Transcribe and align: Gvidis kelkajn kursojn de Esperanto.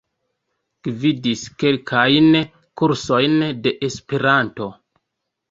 Gvidis 0.87 1.43
kelkajn 1.63 2.39
kursojn 2.83 3.37
de 3.67 3.75
Esperanto. 3.91 4.73